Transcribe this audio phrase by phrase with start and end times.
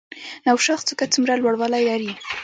[0.45, 2.11] نوشاخ څوکه څومره لوړوالی لري؟